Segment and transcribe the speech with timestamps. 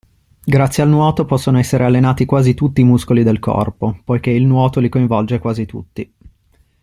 [0.43, 4.79] Grazie al nuoto possono essere allenati quasi tutti i muscoli del corpo, poiché il nuoto
[4.79, 6.11] li coinvolge quasi tutti.